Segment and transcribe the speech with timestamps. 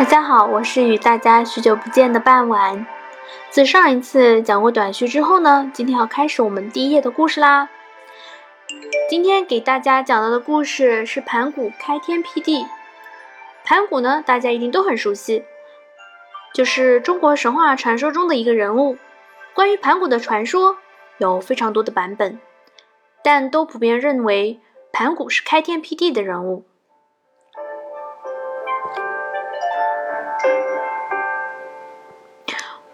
[0.00, 2.86] 大家好，我是与大家许久不见的傍晚。
[3.50, 7.68] 自上一次讲过短序之后呢，今天要开始我们第一页的故事啦。
[9.10, 12.64] 今天给大家讲到的故事是盘古开天辟地。
[13.62, 15.44] 盘古呢，大家一定都很熟悉，
[16.54, 18.96] 就是中国神话传说中的一个人物。
[19.52, 20.78] 关于盘古的传说
[21.18, 22.40] 有非常多的版本，
[23.22, 24.60] 但都普遍认为
[24.94, 26.60] 盘古是开天辟地的人物。《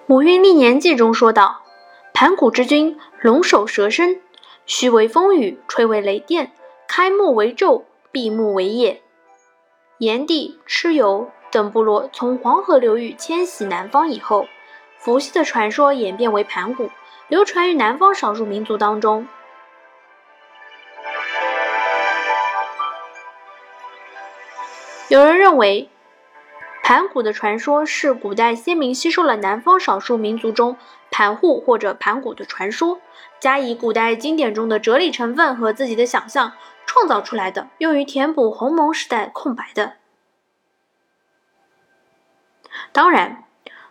[0.09, 1.63] 五运历年记》中说道
[2.15, 4.21] ：“盘古之君，龙首蛇身，
[4.65, 6.53] 须为风雨，吹为雷电，
[6.87, 7.83] 开目为昼，
[8.13, 9.03] 闭目为夜。”
[9.99, 14.47] 炎帝、蚩尤等部落从黄河流域迁徙南方以后，
[14.97, 16.89] 伏羲的传说演变为盘古，
[17.27, 19.27] 流传于南方少数民族当中。
[25.09, 25.91] 有人认为。
[26.89, 30.77] 盘古的传说是古代先民吸收了南方少数民族中
[31.11, 33.01] 盘户或者盘古的传说，
[33.41, 36.53] 加以古代经典中的哲理成分和自己的想象
[36.87, 39.95] 创造出来的，用于填补鸿蒙时代空白的。
[42.93, 43.43] 当然，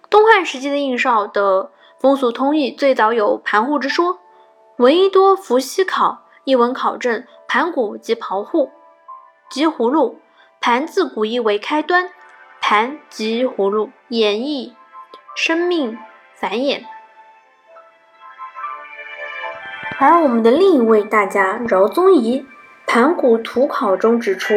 [0.10, 4.20] 东汉时期的应少的风俗通义最早有盘户之说，
[4.78, 8.72] 闻一多伏羲考一文考证盘古即刨户，
[9.50, 10.22] 即葫芦，
[10.62, 12.12] 盘字古意为开端。
[12.68, 14.74] 盘及葫芦，演绎
[15.36, 16.00] 生命
[16.34, 16.82] 繁衍。
[20.00, 22.42] 而我们的另一位大家饶宗颐
[22.88, 24.56] 《盘古图考》中指出，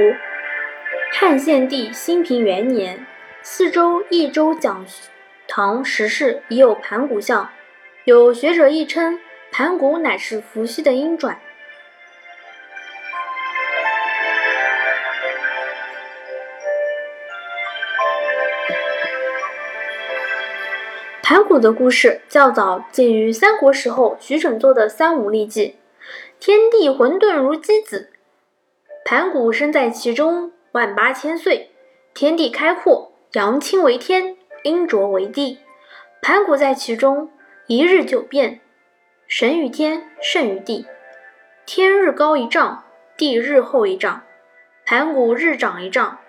[1.12, 3.06] 汉献帝兴平元年，
[3.42, 4.86] 四周益州讲
[5.46, 7.50] 堂石室已有盘古像，
[8.04, 9.20] 有学者亦称
[9.52, 11.38] 盘古乃是伏羲的鹰爪。
[21.30, 25.66] 盘古的故事较早见于三国时候徐整作的《三武历记》，
[26.40, 28.10] 天地混沌如鸡子，
[29.04, 31.70] 盘古生在其中万八千岁，
[32.14, 35.58] 天地开阔，阳清为天，阴浊为地，
[36.22, 37.30] 盘古在其中
[37.66, 38.60] 一日九变，
[39.26, 40.86] 神与天，圣与地，
[41.66, 42.84] 天日高一丈，
[43.18, 44.22] 地日厚一丈，
[44.86, 46.20] 盘古日长一丈，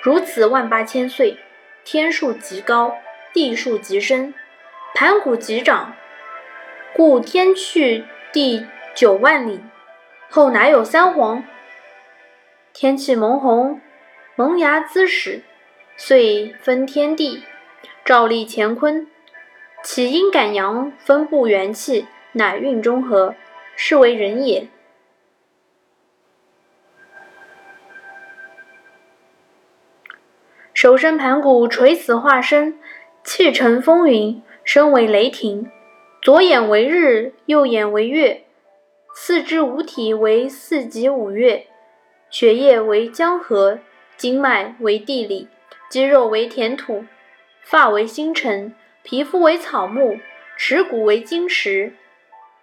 [0.00, 1.36] 如此万八千岁，
[1.84, 2.94] 天数极高。
[3.32, 4.34] 地数极深，
[4.94, 5.94] 盘古极长，
[6.94, 9.60] 故天去地九万里，
[10.30, 11.44] 后乃有三皇？
[12.72, 13.80] 天气蒙红，
[14.34, 15.42] 萌芽滋始，
[15.96, 17.44] 遂分天地，
[18.04, 19.06] 照立乾坤，
[19.84, 23.34] 起阴感阳，分布元气，乃运中和，
[23.76, 24.68] 是为人也。
[30.72, 32.78] 首生盘古垂死化身。
[33.30, 35.70] 气沉风云，身为雷霆，
[36.22, 38.46] 左眼为日，右眼为月，
[39.14, 41.66] 四肢五体为四极五岳，
[42.30, 43.80] 血液为江河，
[44.16, 45.46] 经脉为地理，
[45.90, 47.04] 肌肉为田土，
[47.62, 50.18] 发为星辰，皮肤为草木，
[50.56, 51.92] 耻骨为金石，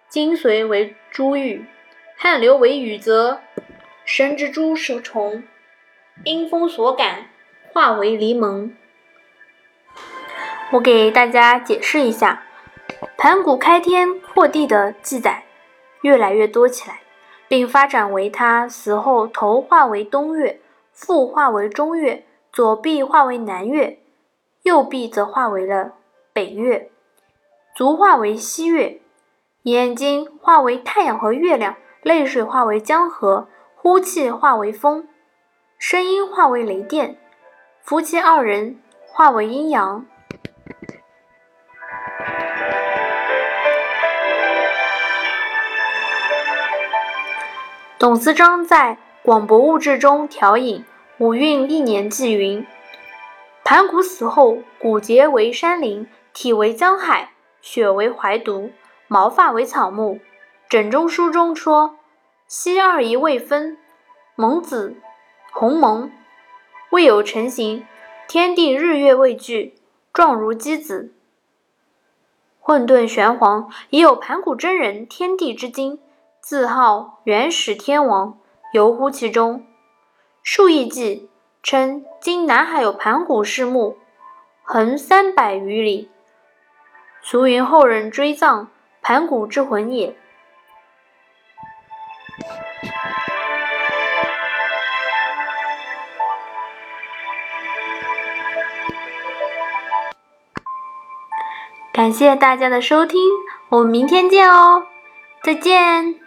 [0.08, 1.64] 精髓为珠玉，
[2.16, 3.38] 汗流为雨泽，
[4.04, 5.44] 身之诸蛇虫，
[6.24, 7.26] 因风所感，
[7.72, 8.74] 化为离蒙。
[10.72, 12.42] 我给大家解释一下，
[13.16, 15.44] 盘古开天破地的记载
[16.00, 17.00] 越来越多起来，
[17.46, 20.60] 并发展为他死后头化为东岳，
[20.92, 24.00] 腹化为中岳，左臂化为南岳，
[24.62, 25.92] 右臂则化为了
[26.32, 26.90] 北岳，
[27.76, 29.00] 足化为西岳，
[29.62, 33.46] 眼睛化为太阳和月亮，泪水化为江河，
[33.76, 35.06] 呼气化为风，
[35.78, 37.16] 声音化为雷电，
[37.84, 40.04] 夫妻二人化为阴阳。
[48.06, 50.78] 董思章在《广博物志》中调引
[51.18, 52.64] 《五运历年记》云：
[53.64, 58.70] 盘古死后，骨节为山林，体为江海，血为怀毒，
[59.08, 60.20] 毛发为草木。
[60.68, 61.96] 枕中书中说
[62.46, 63.76] ：“昔二仪未分，
[64.36, 64.94] 蒙子
[65.50, 66.12] 鸿蒙
[66.90, 67.84] 未有成形，
[68.28, 69.74] 天地日月未聚，
[70.12, 71.12] 状如鸡子。
[72.60, 75.98] 混沌玄黄，已有盘古真人，天地之精。”
[76.48, 78.38] 字号元始天王，
[78.72, 79.66] 游乎其中。
[80.44, 81.28] 数亿计
[81.60, 83.96] 称今南海有盘古氏墓，
[84.62, 86.08] 横三百余里，
[87.20, 88.68] 俗云后人追葬，
[89.02, 90.16] 盘古之魂也。
[101.92, 103.20] 感谢大家的收听，
[103.70, 104.86] 我们明天见哦，
[105.42, 106.25] 再见。